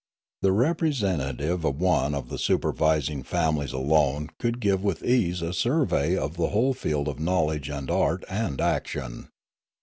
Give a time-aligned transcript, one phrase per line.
[0.41, 5.43] The representative of Fialume 81 one of the supervising families alone could give with ease
[5.43, 9.29] a survey of the whole field of knowledge and art and action.